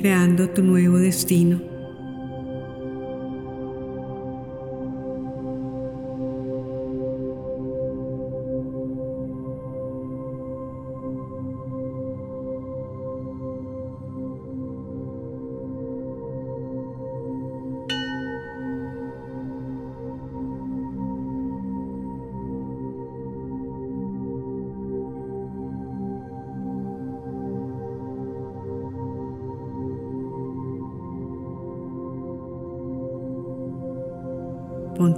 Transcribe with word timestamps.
creando 0.00 0.48
tu 0.48 0.62
nuevo 0.62 0.96
destino. 0.96 1.69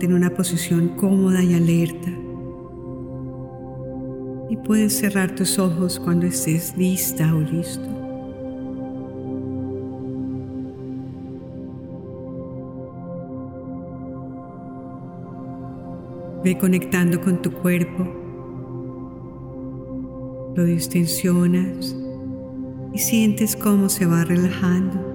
En 0.02 0.12
una 0.12 0.30
posición 0.30 0.97
cómoda 0.97 1.45
y 1.45 1.55
alerta. 1.55 2.10
Y 4.51 4.56
puedes 4.56 4.98
cerrar 4.98 5.33
tus 5.37 5.60
ojos 5.60 6.01
cuando 6.01 6.27
estés 6.27 6.77
lista 6.77 7.33
o 7.33 7.38
listo. 7.38 7.88
Ve 16.43 16.59
conectando 16.59 17.21
con 17.21 17.41
tu 17.41 17.52
cuerpo. 17.52 18.02
Lo 20.57 20.65
distensionas 20.65 21.95
y 22.93 22.98
sientes 22.98 23.54
cómo 23.54 23.88
se 23.88 24.07
va 24.07 24.24
relajando. 24.24 25.12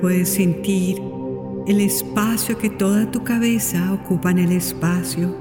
Puedes 0.00 0.28
sentir 0.28 1.00
el 1.66 1.80
espacio 1.80 2.56
que 2.58 2.70
toda 2.70 3.10
tu 3.10 3.24
cabeza 3.24 3.92
ocupa 3.92 4.30
en 4.30 4.38
el 4.38 4.52
espacio. 4.52 5.36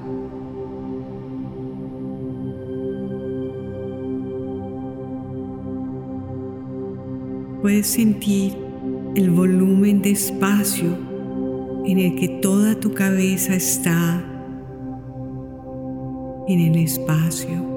Puedes 7.61 7.87
sentir 7.87 8.55
el 9.15 9.29
volumen 9.29 10.01
de 10.01 10.11
espacio 10.11 10.97
en 11.85 11.99
el 11.99 12.15
que 12.15 12.27
toda 12.41 12.79
tu 12.79 12.93
cabeza 12.93 13.55
está 13.55 14.23
en 16.47 16.59
el 16.59 16.75
espacio. 16.77 17.74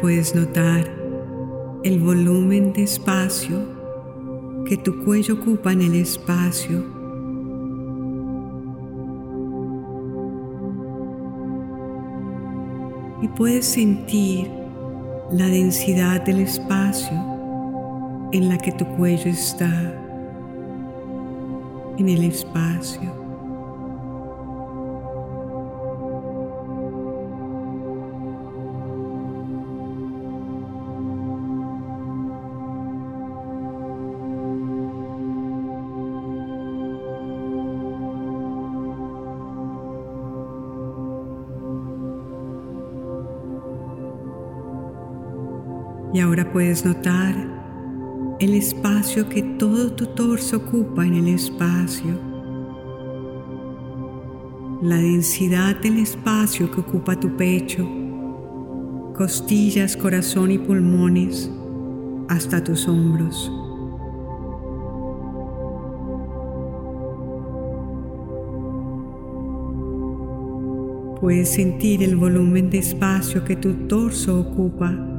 Puedes 0.00 0.34
notar 0.34 0.84
el 1.82 2.00
volumen 2.00 2.72
de 2.72 2.82
espacio 2.82 3.58
que 4.66 4.76
tu 4.76 5.04
cuello 5.04 5.34
ocupa 5.34 5.72
en 5.72 5.82
el 5.82 5.94
espacio. 5.94 6.84
Y 13.22 13.28
puedes 13.28 13.66
sentir 13.66 14.50
la 15.32 15.46
densidad 15.46 16.22
del 16.22 16.40
espacio 16.40 17.16
en 18.32 18.48
la 18.48 18.58
que 18.58 18.72
tu 18.72 18.84
cuello 18.96 19.30
está 19.30 19.94
en 21.98 22.08
el 22.08 22.24
espacio. 22.24 23.25
Puedes 46.56 46.86
notar 46.86 47.36
el 48.38 48.54
espacio 48.54 49.28
que 49.28 49.42
todo 49.42 49.92
tu 49.92 50.06
torso 50.06 50.56
ocupa 50.56 51.04
en 51.04 51.12
el 51.12 51.28
espacio. 51.28 52.18
La 54.80 54.96
densidad 54.96 55.76
del 55.82 55.98
espacio 55.98 56.70
que 56.70 56.80
ocupa 56.80 57.20
tu 57.20 57.36
pecho, 57.36 57.86
costillas, 59.14 59.98
corazón 59.98 60.50
y 60.50 60.56
pulmones 60.56 61.50
hasta 62.30 62.64
tus 62.64 62.88
hombros. 62.88 63.52
Puedes 71.20 71.50
sentir 71.50 72.02
el 72.02 72.16
volumen 72.16 72.70
de 72.70 72.78
espacio 72.78 73.44
que 73.44 73.56
tu 73.56 73.74
torso 73.88 74.40
ocupa 74.40 75.12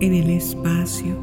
en 0.00 0.14
el 0.14 0.30
espacio. 0.30 1.16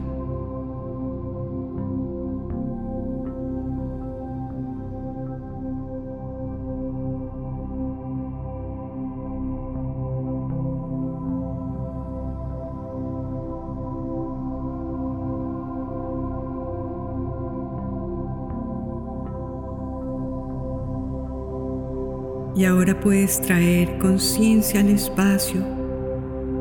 Y 22.55 22.65
ahora 22.65 22.99
puedes 22.99 23.39
traer 23.39 23.99
conciencia 23.99 24.79
al 24.79 24.89
espacio 24.89 25.76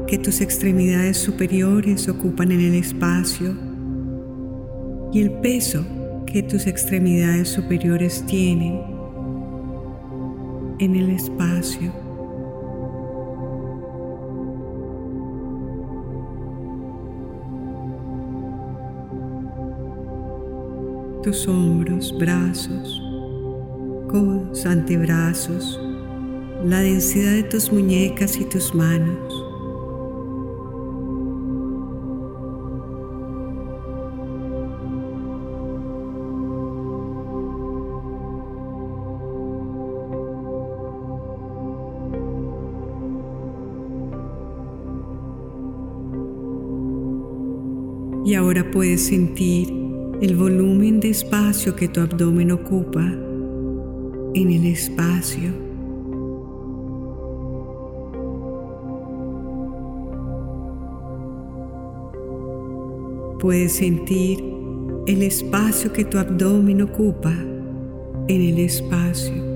que 0.06 0.18
tus 0.18 0.40
extremidades 0.40 1.16
superiores 1.16 2.08
ocupan 2.08 2.52
en 2.52 2.60
el 2.60 2.74
espacio 2.74 3.56
y 5.12 5.22
el 5.22 5.32
peso 5.40 5.84
que 6.26 6.42
tus 6.42 6.66
extremidades 6.66 7.48
superiores 7.48 8.24
tienen 8.26 8.80
en 10.78 10.94
el 10.94 11.10
espacio. 11.10 11.92
Tus 21.22 21.48
hombros, 21.48 22.14
brazos, 22.16 23.02
codos, 24.08 24.66
antebrazos, 24.66 25.80
la 26.64 26.80
densidad 26.80 27.32
de 27.32 27.42
tus 27.42 27.72
muñecas 27.72 28.36
y 28.36 28.44
tus 28.44 28.72
manos. 28.72 29.45
Puedes 48.96 49.08
sentir 49.08 49.68
el 50.22 50.36
volumen 50.36 51.00
de 51.00 51.10
espacio 51.10 51.76
que 51.76 51.86
tu 51.86 52.00
abdomen 52.00 52.50
ocupa 52.50 53.02
en 53.02 54.50
el 54.50 54.64
espacio. 54.64 55.50
Puedes 63.38 63.74
sentir 63.74 64.42
el 65.06 65.22
espacio 65.22 65.92
que 65.92 66.06
tu 66.06 66.16
abdomen 66.16 66.80
ocupa 66.80 67.34
en 68.28 68.40
el 68.40 68.58
espacio. 68.60 69.55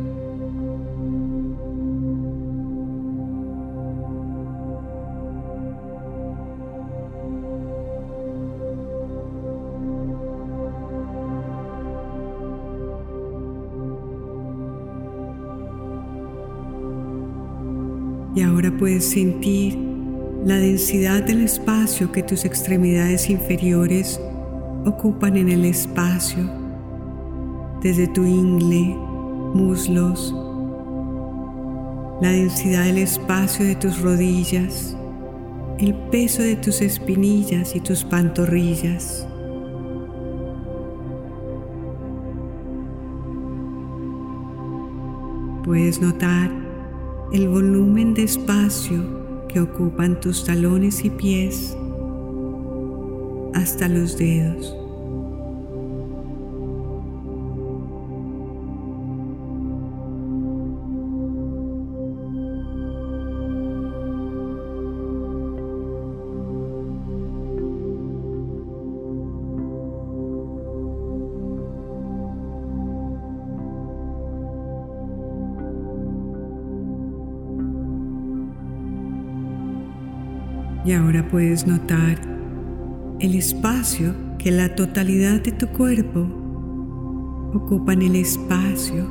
Y 18.35 18.43
ahora 18.43 18.71
puedes 18.79 19.05
sentir 19.11 19.77
la 20.45 20.57
densidad 20.57 21.23
del 21.25 21.43
espacio 21.43 22.13
que 22.13 22.23
tus 22.23 22.45
extremidades 22.45 23.29
inferiores 23.29 24.21
ocupan 24.85 25.37
en 25.37 25.49
el 25.49 25.65
espacio, 25.65 26.49
desde 27.83 28.07
tu 28.09 28.25
ingle, 28.25 28.97
muslos, 29.55 30.35
la 32.23 32.31
densidad 32.31 32.85
del 32.85 32.99
espacio 32.99 33.65
de 33.65 33.75
tus 33.75 34.01
rodillas, 34.01 34.97
el 35.79 35.95
peso 35.95 36.43
de 36.43 36.57
tus 36.57 36.81
espinillas 36.83 37.75
y 37.75 37.81
tus 37.81 38.05
pantorrillas. 38.05 39.27
Puedes 45.65 46.01
notar 46.01 46.60
el 47.33 47.49
volumen 47.49 48.15
de 48.15 48.25
espacio 48.25 49.47
que 49.49 49.61
ocupan 49.61 50.19
tus 50.21 50.45
talones 50.45 51.05
y 51.05 51.11
pies 51.11 51.77
hasta 53.55 53.89
los 53.89 54.19
dedos. 54.19 54.80
Y 80.91 80.93
ahora 80.93 81.25
puedes 81.29 81.69
notar 81.69 82.19
el 83.21 83.37
espacio 83.37 84.13
que 84.39 84.51
la 84.51 84.75
totalidad 84.75 85.41
de 85.41 85.53
tu 85.53 85.69
cuerpo 85.69 86.27
ocupa 87.55 87.93
en 87.93 88.03
el 88.03 88.17
espacio. 88.17 89.07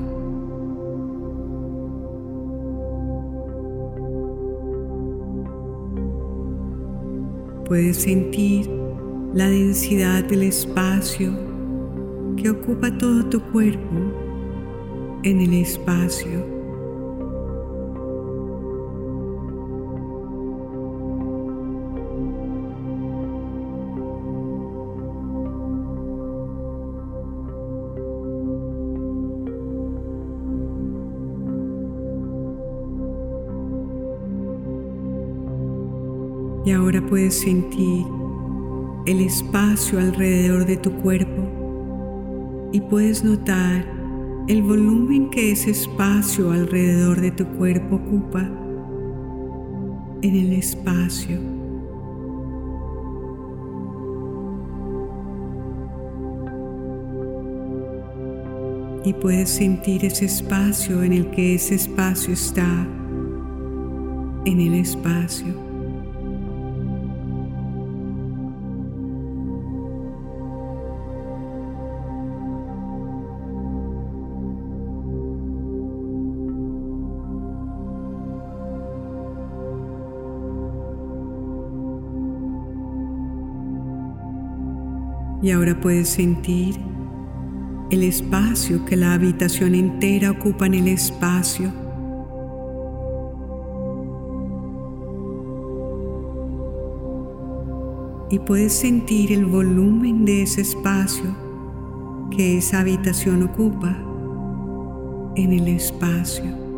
Puedes 7.64 7.96
sentir 7.96 8.70
la 9.34 9.48
densidad 9.48 10.26
del 10.26 10.44
espacio 10.44 11.32
que 12.36 12.50
ocupa 12.50 12.92
todo 12.98 13.26
tu 13.28 13.40
cuerpo 13.54 15.22
en 15.24 15.40
el 15.40 15.54
espacio. 15.54 16.59
Y 36.70 36.72
ahora 36.72 37.02
puedes 37.02 37.34
sentir 37.34 38.06
el 39.08 39.22
espacio 39.22 39.98
alrededor 39.98 40.68
de 40.68 40.78
tu 40.78 40.92
cuerpo 41.02 42.70
y 42.72 42.80
puedes 42.80 43.24
notar 43.24 43.92
el 44.48 44.62
volumen 44.62 45.32
que 45.32 45.54
ese 45.54 45.72
espacio 45.72 46.52
alrededor 46.52 47.22
de 47.22 47.32
tu 47.32 47.48
cuerpo 47.58 47.96
ocupa 47.96 48.48
en 50.22 50.36
el 50.36 50.54
espacio. 50.54 51.40
Y 59.06 59.14
puedes 59.14 59.50
sentir 59.50 60.06
ese 60.06 60.26
espacio 60.26 61.02
en 61.02 61.14
el 61.14 61.32
que 61.32 61.56
ese 61.56 61.74
espacio 61.74 62.32
está 62.32 62.88
en 64.46 64.60
el 64.60 64.76
espacio. 64.76 65.69
Y 85.42 85.52
ahora 85.52 85.80
puedes 85.80 86.10
sentir 86.10 86.76
el 87.92 88.04
espacio 88.04 88.86
que 88.86 88.96
la 88.96 89.14
habitación 89.14 89.74
entera 89.74 90.32
ocupa 90.32 90.66
en 90.66 90.76
el 90.76 90.88
espacio. 90.90 91.72
Y 98.30 98.38
puedes 98.40 98.74
sentir 98.74 99.32
el 99.32 99.46
volumen 99.46 100.24
de 100.26 100.44
ese 100.44 100.62
espacio 100.62 101.36
que 102.30 102.58
esa 102.58 102.82
habitación 102.82 103.44
ocupa 103.44 103.98
en 105.36 105.54
el 105.54 105.68
espacio. 105.70 106.69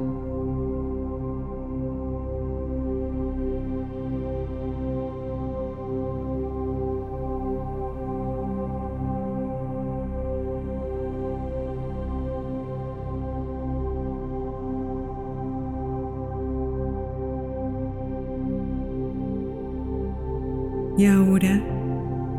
Y 21.02 21.08
ahora 21.08 21.60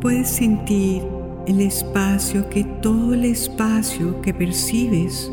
puedes 0.01 0.29
sentir 0.29 1.03
el 1.49 1.61
espacio 1.63 2.49
que 2.49 2.63
todo 2.63 3.13
el 3.13 3.25
espacio 3.25 4.23
que 4.23 4.33
percibes 4.33 5.29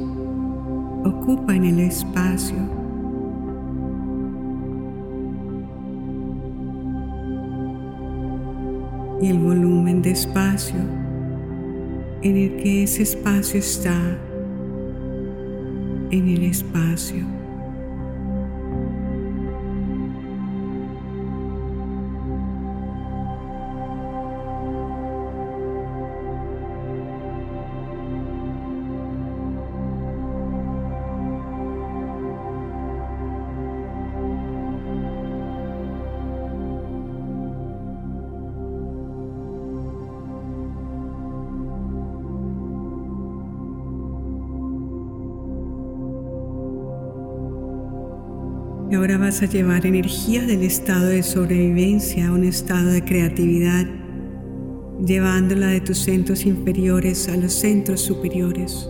ocupa 1.05 1.55
en 1.55 1.65
el 1.65 1.79
espacio. 1.79 2.57
Y 9.21 9.27
el 9.27 9.38
volumen 9.38 10.01
de 10.01 10.09
espacio 10.09 10.79
en 12.24 12.36
el 12.36 12.55
que 12.55 12.81
ese 12.81 13.03
espacio 13.03 13.59
está 13.59 14.17
en 16.09 16.29
el 16.29 16.45
espacio. 16.45 17.38
Vas 49.29 49.43
a 49.43 49.45
llevar 49.45 49.86
energía 49.86 50.41
del 50.41 50.63
estado 50.63 51.05
de 51.05 51.21
sobrevivencia 51.21 52.29
a 52.29 52.31
un 52.31 52.43
estado 52.43 52.89
de 52.89 53.03
creatividad, 53.03 53.86
llevándola 55.05 55.67
de 55.67 55.81
tus 55.81 56.00
centros 56.00 56.48
inferiores 56.48 57.29
a 57.29 57.38
los 57.38 57.53
centros 57.53 58.01
superiores. 58.01 58.89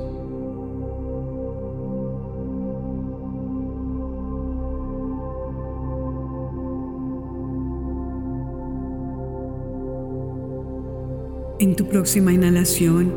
En 11.60 11.76
tu 11.76 11.86
próxima 11.90 12.32
inhalación, 12.32 13.14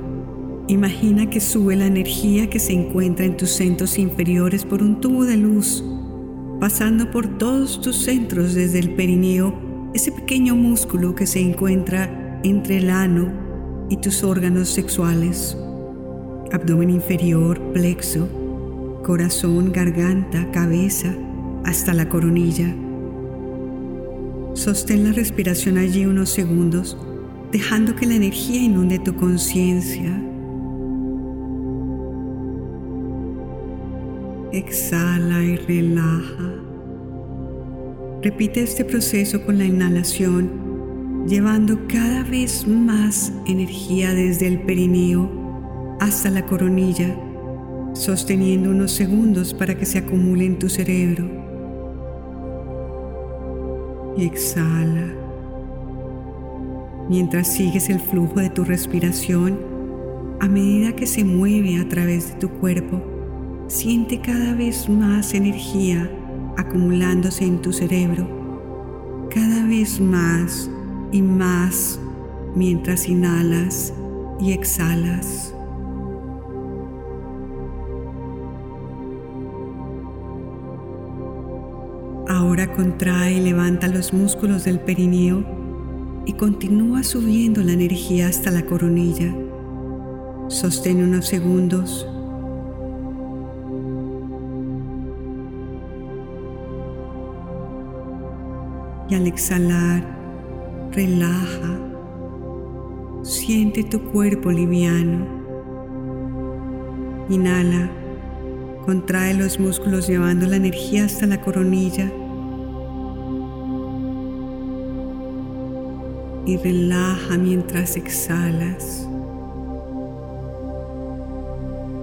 imagina 0.67 1.31
que 1.31 1.39
sube 1.39 1.77
la 1.77 1.87
energía 1.87 2.51
que 2.51 2.59
se 2.59 2.73
encuentra 2.73 3.25
en 3.25 3.37
tus 3.37 3.51
centros 3.51 3.97
inferiores 3.97 4.65
por 4.65 4.83
un 4.83 5.01
tubo 5.01 5.25
de 5.25 5.37
luz 5.37 5.85
pasando 6.63 7.11
por 7.11 7.27
todos 7.39 7.81
tus 7.81 7.97
centros 7.97 8.55
desde 8.55 8.79
el 8.79 8.95
perineo, 8.95 9.91
ese 9.95 10.13
pequeño 10.13 10.55
músculo 10.55 11.13
que 11.13 11.27
se 11.27 11.41
encuentra 11.41 12.39
entre 12.45 12.77
el 12.77 12.89
ano 12.89 13.33
y 13.91 13.97
tus 13.97 14.23
órganos 14.23 14.69
sexuales, 14.69 15.59
abdomen 16.53 16.91
inferior, 16.91 17.61
plexo, 17.73 18.29
corazón, 19.03 19.73
garganta, 19.73 20.53
cabeza, 20.53 21.13
hasta 21.65 21.95
la 21.95 22.09
coronilla. 22.09 22.73
Sostén 24.55 25.03
la 25.03 25.11
respiración 25.11 25.79
allí 25.79 26.07
unos 26.07 26.31
segundos, 26.31 26.97
dejando 27.51 27.97
que 27.97 28.07
la 28.07 28.15
energía 28.15 28.63
inunde 28.63 29.01
tu 29.01 29.17
conciencia. 29.17 30.32
Exhala 34.53 35.43
y 35.43 35.57
relaja. 35.57 36.53
Repite 38.21 38.63
este 38.63 38.85
proceso 38.85 39.43
con 39.47 39.57
la 39.57 39.65
inhalación, 39.65 41.25
llevando 41.27 41.89
cada 41.89 42.23
vez 42.23 42.69
más 42.69 43.33
energía 43.47 44.13
desde 44.13 44.49
el 44.49 44.61
perineo 44.61 45.97
hasta 46.01 46.29
la 46.29 46.45
coronilla, 46.45 47.17
sosteniendo 47.95 48.69
unos 48.69 48.93
segundos 48.93 49.55
para 49.55 49.75
que 49.75 49.87
se 49.87 50.01
acumule 50.01 50.45
en 50.45 50.59
tu 50.59 50.69
cerebro. 50.69 51.25
Y 54.19 54.27
exhala. 54.27 55.15
Mientras 57.09 57.49
sigues 57.49 57.89
el 57.89 58.01
flujo 58.01 58.39
de 58.39 58.51
tu 58.51 58.65
respiración, 58.65 59.59
a 60.41 60.47
medida 60.47 60.95
que 60.95 61.07
se 61.07 61.25
mueve 61.25 61.81
a 61.81 61.89
través 61.89 62.35
de 62.35 62.35
tu 62.35 62.51
cuerpo, 62.51 63.12
siente 63.73 64.21
cada 64.21 64.53
vez 64.53 64.87
más 64.91 65.33
energía 65.33 66.11
acumulándose 66.59 67.47
en 67.47 67.63
tu 67.63 67.73
cerebro 67.73 68.29
cada 69.35 69.67
vez 69.67 69.99
más 69.99 70.71
y 71.11 71.23
más 71.23 71.99
mientras 72.55 73.09
inhalas 73.09 73.95
y 74.39 74.53
exhalas. 74.53 75.55
Ahora 82.29 82.71
contrae 82.75 83.39
y 83.39 83.41
levanta 83.41 83.89
los 83.89 84.13
músculos 84.13 84.65
del 84.65 84.81
perineo 84.81 85.45
y 86.27 86.35
continúa 86.35 87.03
subiendo 87.05 87.63
la 87.63 87.73
energía 87.73 88.27
hasta 88.29 88.51
la 88.51 88.67
coronilla. 88.67 89.35
Sostén 90.49 91.03
unos 91.03 91.27
segundos 91.27 92.07
y 99.09 99.15
al 99.15 99.27
exhalar, 99.27 100.03
relaja. 100.93 101.79
Siente 103.23 103.85
tu 103.85 104.01
cuerpo 104.11 104.51
liviano. 104.51 105.27
Inhala, 107.29 107.91
contrae 108.85 109.35
los 109.35 109.59
músculos 109.61 110.09
llevando 110.09 110.47
la 110.47 110.57
energía 110.57 111.05
hasta 111.05 111.27
la 111.27 111.41
coronilla. 111.41 112.11
Y 116.45 116.57
relaja 116.57 117.39
mientras 117.39 117.97
exhalas. 117.97 119.09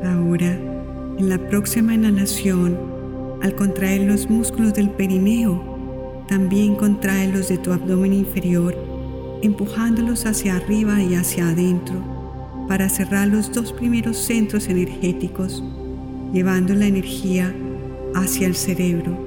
Ahora, 0.03 0.57
en 1.17 1.27
la 1.27 1.37
próxima 1.37 1.93
inhalación, 1.93 2.77
al 3.41 3.55
contraer 3.55 4.01
los 4.01 4.29
músculos 4.29 4.73
del 4.73 4.89
perineo, 4.89 5.78
también 6.29 6.75
contrae 6.75 7.27
los 7.27 7.49
de 7.49 7.57
tu 7.57 7.73
abdomen 7.73 8.13
inferior, 8.13 8.75
empujándolos 9.41 10.27
hacia 10.27 10.57
arriba 10.57 11.01
y 11.01 11.15
hacia 11.15 11.49
adentro 11.49 11.95
para 12.67 12.87
cerrar 12.87 13.27
los 13.27 13.51
dos 13.51 13.73
primeros 13.73 14.17
centros 14.17 14.67
energéticos, 14.67 15.63
llevando 16.31 16.75
la 16.75 16.85
energía 16.85 17.51
hacia 18.13 18.45
el 18.45 18.55
cerebro. 18.55 19.17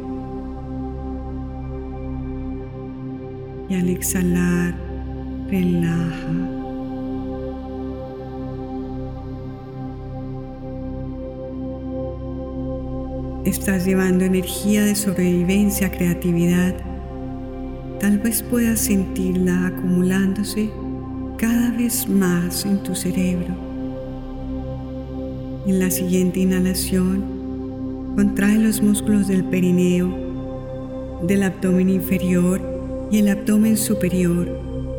Y 3.69 3.75
al 3.75 3.89
exhalar, 3.89 4.77
relaja. 5.51 6.13
Estás 13.45 13.85
llevando 13.85 14.25
energía 14.25 14.85
de 14.85 14.95
sobrevivencia, 14.95 15.91
creatividad 15.91 16.92
Tal 18.03 18.19
vez 18.19 18.43
puedas 18.43 18.81
sentirla 18.81 19.69
acumulándose 19.69 20.73
cada 21.39 21.71
vez 21.71 22.09
más 22.09 22.67
en 22.67 22.83
tu 22.83 22.97
cerebro. 22.97 23.55
En 25.69 25.79
la 25.79 25.89
siguiente 25.89 26.41
inhalación, 26.41 27.23
contrae 28.17 28.59
los 28.59 28.83
músculos 28.83 29.29
del 29.29 29.45
perineo, 29.45 31.21
del 31.29 31.45
abdomen 31.45 31.91
inferior 31.91 32.61
y 33.13 33.19
el 33.19 33.29
abdomen 33.29 33.77
superior. 33.77 34.49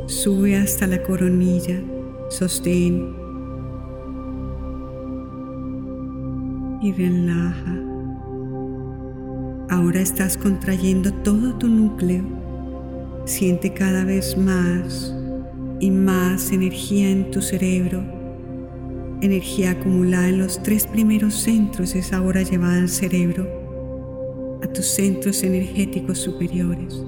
Sube 0.07 0.55
hasta 0.55 0.87
la 0.87 1.03
coronilla, 1.03 1.81
sostén 2.29 3.13
y 6.81 6.93
relaja. 6.93 7.77
Ahora 9.69 9.99
estás 9.99 10.37
contrayendo 10.37 11.11
todo 11.11 11.53
tu 11.55 11.67
núcleo 11.67 12.42
Siente 13.25 13.71
cada 13.71 14.03
vez 14.03 14.37
más 14.37 15.15
y 15.79 15.89
más 15.91 16.51
energía 16.51 17.09
en 17.09 17.31
tu 17.31 17.41
cerebro. 17.41 18.03
Energía 19.21 19.71
acumulada 19.71 20.27
en 20.27 20.39
los 20.39 20.61
tres 20.61 20.85
primeros 20.85 21.33
centros 21.35 21.95
es 21.95 22.11
ahora 22.11 22.41
llevada 22.41 22.79
al 22.79 22.89
cerebro, 22.89 23.47
a 24.61 24.67
tus 24.67 24.87
centros 24.87 25.41
energéticos 25.43 26.17
superiores. 26.17 27.01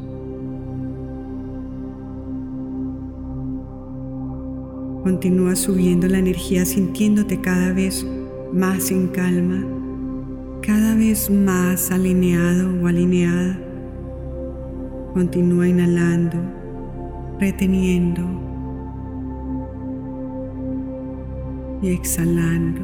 Continúa 5.04 5.58
subiendo 5.58 6.08
la 6.08 6.20
energía 6.20 6.64
sintiéndote 6.64 7.42
cada 7.42 7.74
vez 7.74 8.08
más 8.54 8.90
en 8.90 9.10
calma, 9.10 9.66
cada 10.62 10.96
vez 10.96 11.30
más 11.30 11.92
alineado 11.92 12.82
o 12.82 12.88
alineada 12.88 13.65
Continúa 15.16 15.66
inhalando, 15.66 16.36
reteniendo 17.40 18.22
y 21.82 21.88
exhalando. 21.88 22.82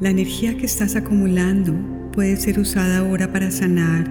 La 0.00 0.10
energía 0.10 0.56
que 0.56 0.66
estás 0.66 0.96
acumulando 0.96 1.72
puede 2.10 2.34
ser 2.36 2.58
usada 2.58 2.98
ahora 2.98 3.32
para 3.32 3.52
sanar, 3.52 4.10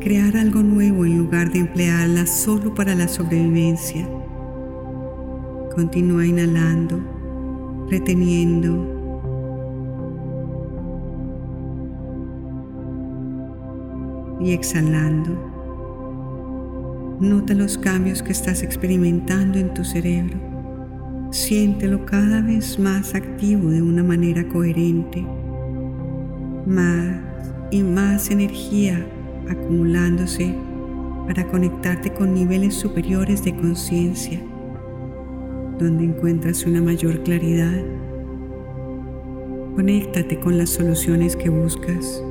crear 0.00 0.36
algo 0.36 0.64
nuevo 0.64 1.06
en 1.06 1.18
lugar 1.18 1.52
de 1.52 1.60
emplearla 1.60 2.26
solo 2.26 2.74
para 2.74 2.96
la 2.96 3.06
sobrevivencia. 3.06 4.08
Continúa 5.72 6.26
inhalando, 6.26 6.98
reteniendo 7.88 8.95
y 14.40 14.52
exhalando. 14.52 15.54
Nota 17.20 17.54
los 17.54 17.78
cambios 17.78 18.22
que 18.22 18.32
estás 18.32 18.62
experimentando 18.62 19.58
en 19.58 19.72
tu 19.72 19.84
cerebro. 19.84 20.38
Siéntelo 21.30 22.04
cada 22.04 22.42
vez 22.42 22.78
más 22.78 23.14
activo 23.14 23.70
de 23.70 23.82
una 23.82 24.02
manera 24.02 24.46
coherente. 24.48 25.26
Más 26.66 27.26
y 27.70 27.82
más 27.82 28.30
energía 28.30 29.04
acumulándose 29.48 30.54
para 31.26 31.46
conectarte 31.48 32.12
con 32.12 32.34
niveles 32.34 32.74
superiores 32.74 33.42
de 33.44 33.56
conciencia, 33.56 34.40
donde 35.78 36.04
encuentras 36.04 36.64
una 36.64 36.80
mayor 36.80 37.22
claridad. 37.22 37.82
Conéctate 39.74 40.38
con 40.38 40.56
las 40.56 40.70
soluciones 40.70 41.34
que 41.36 41.48
buscas. 41.48 42.22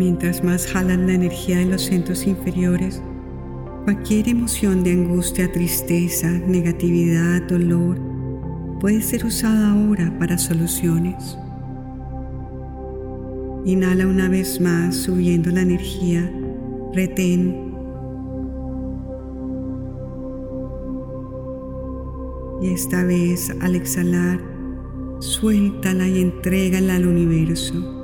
Mientras 0.00 0.42
más 0.42 0.66
jalan 0.66 1.06
la 1.06 1.12
energía 1.12 1.58
de 1.58 1.66
los 1.66 1.82
centros 1.82 2.26
inferiores, 2.26 3.02
cualquier 3.84 4.30
emoción 4.30 4.82
de 4.82 4.92
angustia, 4.92 5.52
tristeza, 5.52 6.30
negatividad, 6.30 7.42
dolor, 7.42 8.00
puede 8.80 9.02
ser 9.02 9.26
usada 9.26 9.72
ahora 9.72 10.10
para 10.18 10.38
soluciones. 10.38 11.36
Inhala 13.66 14.06
una 14.06 14.30
vez 14.30 14.58
más 14.58 14.96
subiendo 14.96 15.50
la 15.50 15.60
energía, 15.60 16.32
retén. 16.94 17.74
Y 22.62 22.72
esta 22.72 23.04
vez 23.04 23.52
al 23.60 23.74
exhalar, 23.74 24.40
suéltala 25.18 26.08
y 26.08 26.22
entrégala 26.22 26.94
al 26.94 27.06
universo. 27.06 27.99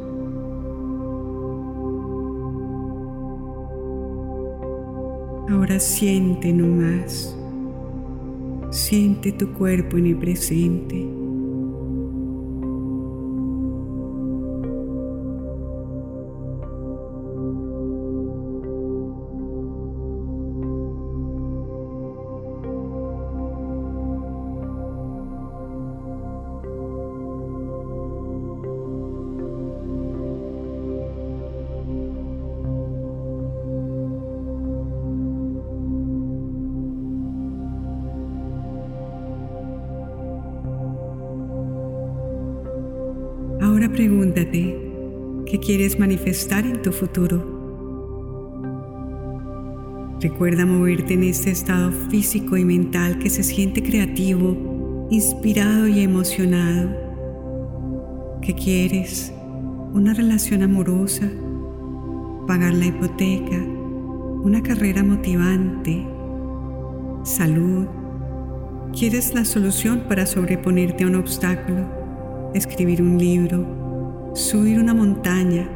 Ahora 5.48 5.78
siente 5.78 6.52
nomás. 6.52 7.36
Siente 8.72 9.30
tu 9.30 9.52
cuerpo 9.52 9.96
en 9.96 10.06
el 10.06 10.16
presente. 10.16 11.15
Ahora 43.76 43.90
pregúntate, 43.90 44.74
¿qué 45.44 45.60
quieres 45.60 45.98
manifestar 45.98 46.64
en 46.64 46.80
tu 46.80 46.92
futuro? 46.92 47.44
Recuerda 50.18 50.64
moverte 50.64 51.12
en 51.12 51.24
este 51.24 51.50
estado 51.50 51.92
físico 52.08 52.56
y 52.56 52.64
mental 52.64 53.18
que 53.18 53.28
se 53.28 53.42
siente 53.42 53.82
creativo, 53.82 55.06
inspirado 55.10 55.86
y 55.88 56.00
emocionado. 56.00 56.88
¿Qué 58.40 58.54
quieres? 58.54 59.30
¿Una 59.92 60.14
relación 60.14 60.62
amorosa? 60.62 61.30
¿Pagar 62.46 62.72
la 62.72 62.86
hipoteca? 62.86 63.62
¿Una 64.42 64.62
carrera 64.62 65.04
motivante? 65.04 66.02
¿Salud? 67.24 67.84
¿Quieres 68.98 69.34
la 69.34 69.44
solución 69.44 70.04
para 70.08 70.24
sobreponerte 70.24 71.04
a 71.04 71.08
un 71.08 71.16
obstáculo? 71.16 71.95
Escribir 72.56 73.02
un 73.02 73.18
libro, 73.18 74.32
subir 74.34 74.78
una 74.78 74.94
montaña. 74.94 75.68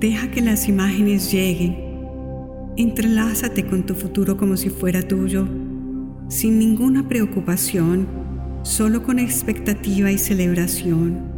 Deja 0.00 0.30
que 0.30 0.40
las 0.40 0.66
imágenes 0.66 1.30
lleguen. 1.30 1.76
Entrelázate 2.78 3.66
con 3.66 3.84
tu 3.84 3.94
futuro 3.94 4.38
como 4.38 4.56
si 4.56 4.70
fuera 4.70 5.02
tuyo, 5.02 5.46
sin 6.28 6.58
ninguna 6.58 7.06
preocupación, 7.06 8.08
solo 8.62 9.02
con 9.02 9.18
expectativa 9.18 10.10
y 10.10 10.16
celebración. 10.16 11.29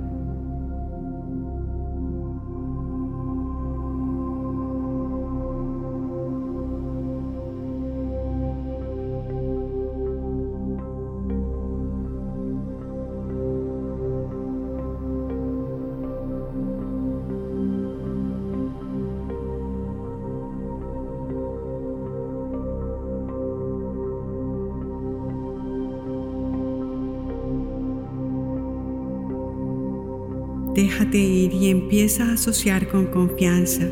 Déjate 30.92 31.18
ir 31.18 31.54
y 31.54 31.70
empieza 31.70 32.22
a 32.26 32.32
asociar 32.34 32.86
con 32.86 33.06
confianza. 33.06 33.88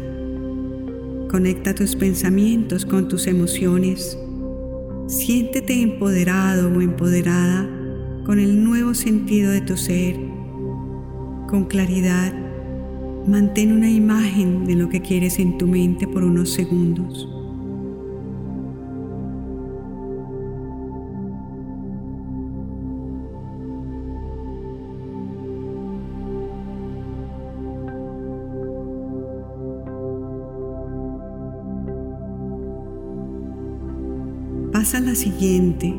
Conecta 1.30 1.74
tus 1.74 1.96
pensamientos 1.96 2.84
con 2.84 3.08
tus 3.08 3.26
emociones. 3.26 4.18
Siéntete 5.06 5.80
empoderado 5.80 6.70
o 6.70 6.82
empoderada 6.82 7.66
con 8.26 8.38
el 8.38 8.62
nuevo 8.62 8.92
sentido 8.92 9.50
de 9.50 9.62
tu 9.62 9.78
ser. 9.78 10.14
Con 11.48 11.64
claridad, 11.70 12.34
mantén 13.26 13.72
una 13.72 13.90
imagen 13.90 14.66
de 14.66 14.74
lo 14.74 14.90
que 14.90 15.00
quieres 15.00 15.38
en 15.38 15.56
tu 15.56 15.66
mente 15.66 16.06
por 16.06 16.22
unos 16.22 16.50
segundos. 16.50 17.39
Pasa 34.90 34.98
a 34.98 35.06
la 35.06 35.14
siguiente. 35.14 35.94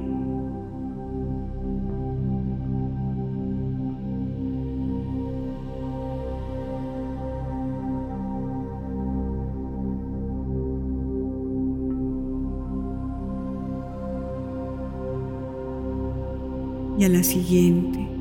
Y 16.99 17.05
a 17.05 17.07
la 17.07 17.23
siguiente. 17.23 18.20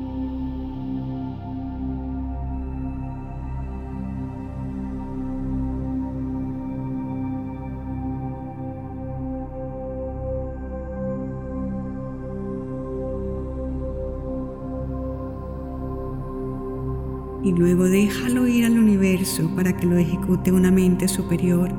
Luego 17.71 17.89
déjalo 17.89 18.47
ir 18.49 18.65
al 18.65 18.77
universo 18.77 19.49
para 19.55 19.71
que 19.77 19.85
lo 19.85 19.97
ejecute 19.97 20.51
una 20.51 20.71
mente 20.71 21.07
superior. 21.07 21.71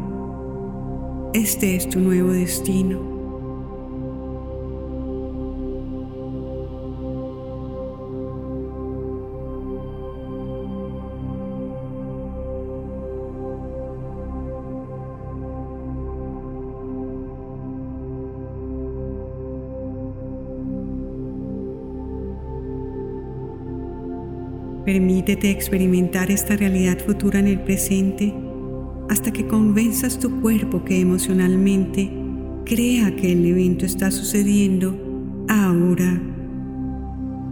Este 1.35 1.76
es 1.76 1.87
tu 1.87 2.00
nuevo 2.00 2.33
destino. 2.33 3.12
Permítete 25.23 25.53
experimentar 25.53 26.33
esta 26.33 26.57
realidad 26.57 26.99
futura 26.99 27.39
en 27.39 27.47
el 27.47 27.61
presente 27.61 28.35
hasta 29.09 29.33
que 29.33 29.47
convenzas 29.47 30.19
tu 30.19 30.41
cuerpo 30.41 30.85
que 30.85 31.01
emocionalmente 31.01 32.11
crea 32.65 33.15
que 33.15 33.31
el 33.31 33.47
evento 33.47 33.87
está 33.87 34.11
sucediendo 34.11 35.47
ahora. 35.49 36.21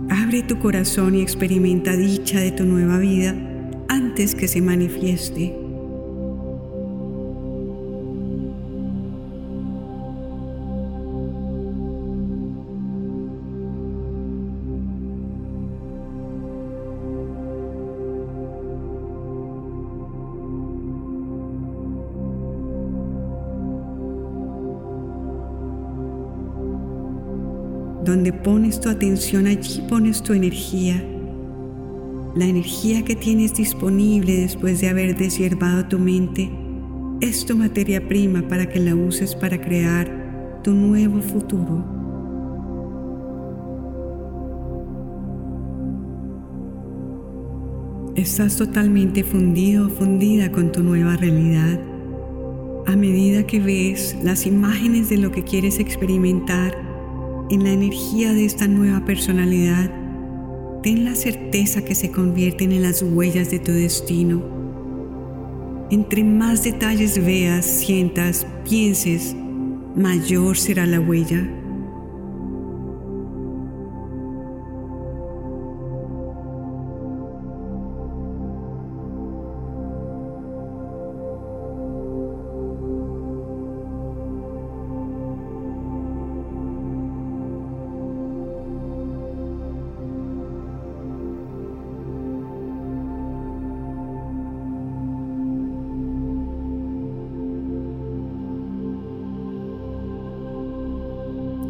Abre 0.09 0.43
tu 0.43 0.59
corazón 0.59 1.15
y 1.15 1.21
experimenta 1.21 1.97
dicha 1.97 2.41
de 2.41 2.51
tu 2.51 2.65
nueva 2.65 2.99
vida 2.99 3.37
antes 3.89 4.35
que 4.35 4.49
se 4.49 4.61
manifieste. 4.61 5.60
Pones 28.43 28.81
tu 28.81 28.89
atención, 28.89 29.47
allí 29.47 29.83
pones 29.89 30.23
tu 30.23 30.33
energía. 30.33 31.03
La 32.35 32.47
energía 32.47 33.05
que 33.05 33.17
tienes 33.17 33.55
disponible 33.55 34.37
después 34.43 34.81
de 34.81 34.89
haber 34.89 35.17
deshiervado 35.17 35.87
tu 35.87 35.99
mente 35.99 36.51
es 37.21 37.45
tu 37.45 37.57
materia 37.57 38.07
prima 38.07 38.43
para 38.49 38.69
que 38.69 38.79
la 38.79 38.95
uses 38.95 39.35
para 39.35 39.61
crear 39.61 40.61
tu 40.63 40.73
nuevo 40.73 41.21
futuro. 41.21 41.85
Estás 48.17 48.57
totalmente 48.57 49.25
fundido 49.25 49.87
o 49.87 49.89
fundida 49.89 50.53
con 50.53 50.73
tu 50.73 50.83
nueva 50.83 51.17
realidad. 51.17 51.81
A 52.87 52.97
medida 52.97 53.47
que 53.47 53.61
ves 53.61 54.17
las 54.23 54.47
imágenes 54.47 55.09
de 55.09 55.17
lo 55.17 55.31
que 55.31 55.43
quieres 55.43 55.79
experimentar 55.79 56.90
en 57.51 57.65
la 57.65 57.73
energía 57.73 58.33
de 58.33 58.45
esta 58.45 58.69
nueva 58.69 59.05
personalidad, 59.05 59.91
ten 60.85 61.05
la 61.05 61.17
certeza 61.17 61.85
que 61.85 61.97
se 61.97 62.13
convierten 62.13 62.71
en 62.71 62.83
las 62.83 63.03
huellas 63.03 63.51
de 63.51 63.59
tu 63.59 63.73
destino. 63.73 64.41
Entre 65.91 66.23
más 66.23 66.63
detalles 66.63 67.23
veas, 67.25 67.67
sientas, 67.67 68.47
pienses, 68.69 69.35
mayor 69.97 70.57
será 70.57 70.87
la 70.87 71.01
huella. 71.01 71.60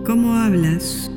¿Cómo 0.07 0.35
hablas? 0.35 1.11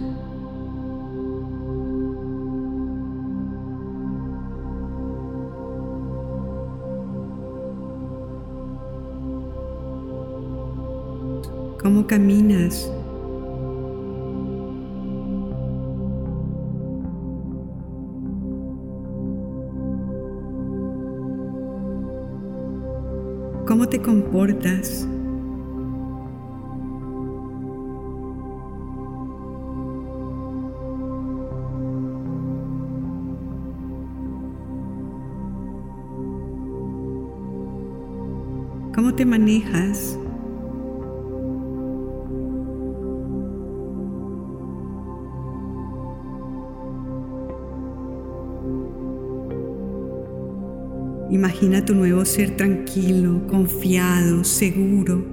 ¿Cómo 11.81 12.07
caminas? 12.07 12.91
¿Cómo 23.65 23.87
te 23.87 24.01
comportas? 24.01 25.07
¿Cómo 39.13 39.17
te 39.17 39.25
manejas? 39.25 40.17
Imagina 51.29 51.85
tu 51.85 51.93
nuevo 51.93 52.25
ser 52.25 52.57
tranquilo, 52.57 53.45
confiado, 53.45 54.43
seguro. 54.43 55.23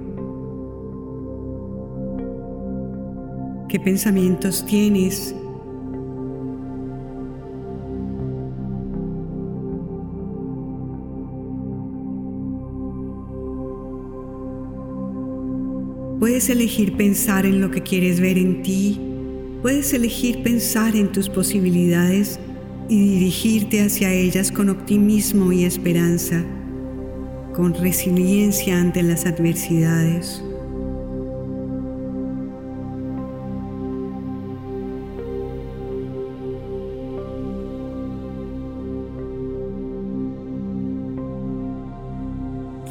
¿Qué 3.67 3.79
pensamientos 3.79 4.63
tienes? 4.67 5.33
Puedes 16.21 16.51
elegir 16.51 16.97
pensar 16.97 17.47
en 17.47 17.61
lo 17.61 17.71
que 17.71 17.81
quieres 17.81 18.19
ver 18.19 18.37
en 18.37 18.61
ti. 18.61 19.01
Puedes 19.63 19.91
elegir 19.91 20.43
pensar 20.43 20.95
en 20.95 21.11
tus 21.11 21.29
posibilidades 21.29 22.39
y 22.87 23.15
dirigirte 23.15 23.81
hacia 23.81 24.13
ellas 24.13 24.51
con 24.51 24.69
optimismo 24.69 25.51
y 25.51 25.65
esperanza, 25.65 26.45
con 27.55 27.73
resiliencia 27.73 28.79
ante 28.79 29.01
las 29.01 29.25
adversidades. 29.25 30.43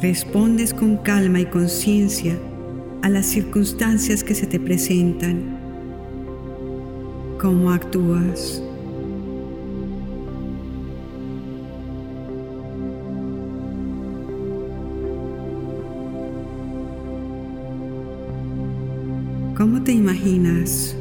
Respondes 0.01 0.73
con 0.73 0.97
calma 0.97 1.39
y 1.39 1.45
conciencia 1.45 2.37
a 3.01 3.09
las 3.09 3.25
circunstancias 3.25 4.23
que 4.23 4.35
se 4.35 4.45
te 4.45 4.59
presentan, 4.59 5.57
cómo 7.39 7.71
actúas. 7.71 8.61
¿Cómo 19.57 19.83
te 19.83 19.91
imaginas? 19.91 20.95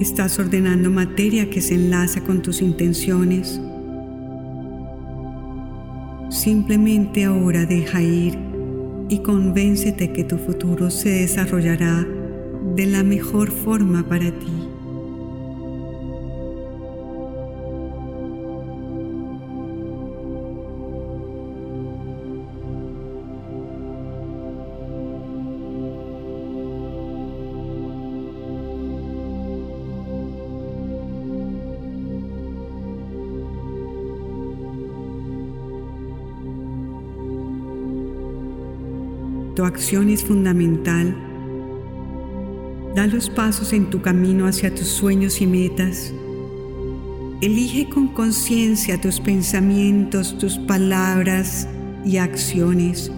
Estás 0.00 0.38
ordenando 0.38 0.90
materia 0.90 1.48
que 1.48 1.62
se 1.62 1.74
enlaza 1.74 2.20
con 2.20 2.42
tus 2.42 2.60
intenciones. 2.60 3.58
Simplemente 6.28 7.24
ahora 7.24 7.64
deja 7.64 8.02
ir 8.02 8.38
y 9.08 9.20
convéncete 9.20 10.12
que 10.12 10.22
tu 10.22 10.36
futuro 10.36 10.90
se 10.90 11.08
desarrollará 11.08 12.06
de 12.74 12.86
la 12.86 13.02
mejor 13.02 13.50
forma 13.50 14.06
para 14.06 14.30
ti. 14.32 14.55
Tu 39.56 39.64
acción 39.64 40.10
es 40.10 40.22
fundamental. 40.22 41.16
Da 42.94 43.06
los 43.06 43.30
pasos 43.30 43.72
en 43.72 43.88
tu 43.88 44.02
camino 44.02 44.46
hacia 44.46 44.74
tus 44.74 44.86
sueños 44.86 45.40
y 45.40 45.46
metas. 45.46 46.12
Elige 47.40 47.88
con 47.88 48.08
conciencia 48.08 49.00
tus 49.00 49.18
pensamientos, 49.18 50.36
tus 50.36 50.58
palabras 50.58 51.68
y 52.04 52.18
acciones, 52.18 53.10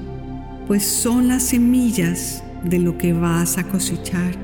pues 0.68 0.85
son 0.85 1.27
las 1.27 1.42
semillas 1.42 2.44
de 2.62 2.79
lo 2.79 2.96
que 2.98 3.12
vas 3.12 3.59
a 3.59 3.64
cosechar. 3.64 4.37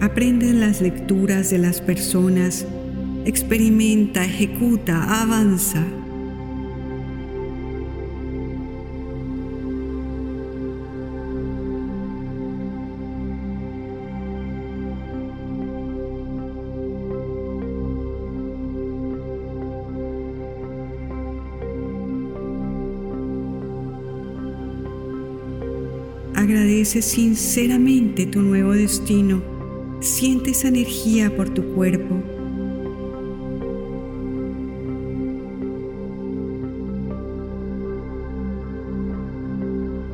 Aprende 0.00 0.52
las 0.52 0.80
lecturas 0.80 1.50
de 1.50 1.58
las 1.58 1.80
personas, 1.80 2.66
experimenta, 3.24 4.24
ejecuta, 4.24 5.22
avanza. 5.22 5.84
Agradece 26.44 27.00
sinceramente 27.00 28.26
tu 28.26 28.42
nuevo 28.42 28.72
destino. 28.72 29.40
Siente 30.00 30.50
esa 30.50 30.68
energía 30.68 31.34
por 31.34 31.48
tu 31.48 31.64
cuerpo. 31.72 32.22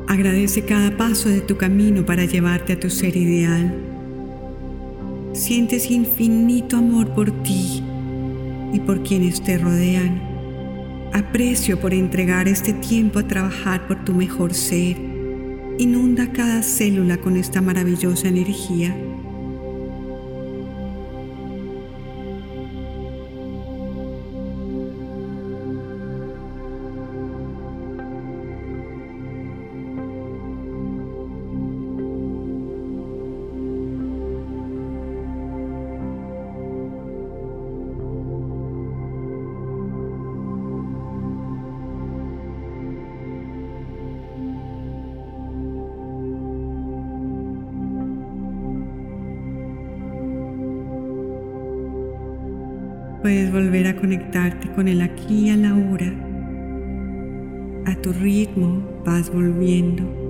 Agradece 0.07 0.63
cada 0.63 0.95
paso 0.95 1.27
de 1.27 1.41
tu 1.41 1.57
camino 1.57 2.05
para 2.05 2.23
llevarte 2.23 2.71
a 2.71 2.79
tu 2.79 2.89
ser 2.89 3.17
ideal. 3.17 3.75
Sientes 5.33 5.91
infinito 5.91 6.77
amor 6.77 7.09
por 7.13 7.43
ti 7.43 7.83
y 8.71 8.79
por 8.79 9.03
quienes 9.03 9.43
te 9.43 9.57
rodean. 9.57 10.21
Aprecio 11.11 11.77
por 11.77 11.93
entregar 11.93 12.47
este 12.47 12.71
tiempo 12.71 13.19
a 13.19 13.27
trabajar 13.27 13.85
por 13.85 14.05
tu 14.05 14.13
mejor 14.13 14.53
ser. 14.53 15.10
Inunda 15.77 16.31
cada 16.31 16.61
célula 16.61 17.17
con 17.17 17.37
esta 17.37 17.61
maravillosa 17.61 18.27
energía 18.27 18.95
Puedes 53.21 53.51
volver 53.51 53.85
a 53.85 53.95
conectarte 53.95 54.71
con 54.71 54.87
el 54.87 55.01
aquí 55.01 55.47
y 55.47 55.49
a 55.51 55.55
la 55.55 55.75
hora. 55.75 56.11
A 57.85 57.95
tu 58.01 58.13
ritmo 58.13 58.83
vas 59.05 59.31
volviendo. 59.31 60.20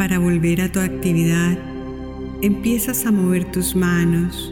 Para 0.00 0.18
volver 0.18 0.62
a 0.62 0.72
tu 0.72 0.80
actividad, 0.80 1.58
empiezas 2.40 3.04
a 3.04 3.12
mover 3.12 3.44
tus 3.52 3.76
manos, 3.76 4.50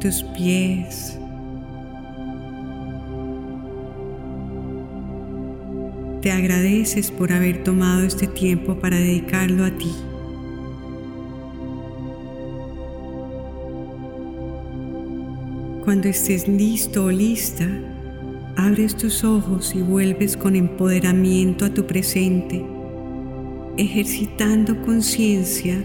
tus 0.00 0.22
pies, 0.36 1.18
Te 6.22 6.30
agradeces 6.30 7.10
por 7.10 7.32
haber 7.32 7.64
tomado 7.64 8.04
este 8.04 8.28
tiempo 8.28 8.76
para 8.78 8.96
dedicarlo 8.96 9.64
a 9.64 9.72
ti. 9.72 9.92
Cuando 15.84 16.06
estés 16.06 16.46
listo 16.46 17.06
o 17.06 17.10
lista, 17.10 17.66
abres 18.58 18.96
tus 18.96 19.22
ojos 19.22 19.72
y 19.76 19.82
vuelves 19.82 20.36
con 20.36 20.56
empoderamiento 20.56 21.64
a 21.64 21.70
tu 21.70 21.86
presente, 21.86 22.66
ejercitando 23.76 24.82
conciencia 24.82 25.80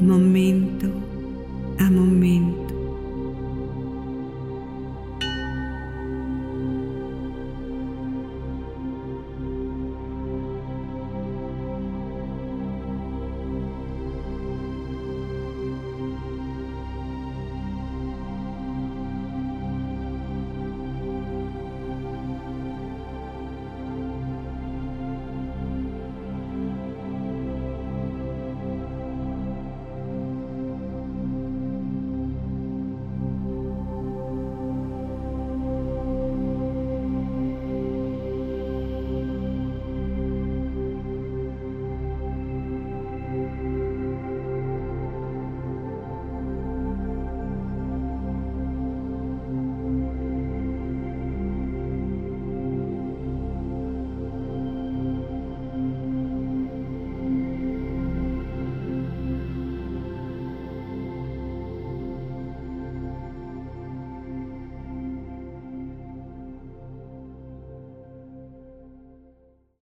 momento 0.00 0.88
a 1.78 1.90
momento. 1.90 2.69